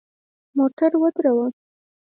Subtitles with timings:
[0.57, 1.45] موټر ودروه!